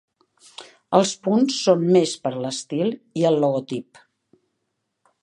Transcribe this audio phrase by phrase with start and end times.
[0.99, 4.05] Els punts són més per a l'estil i el logotip.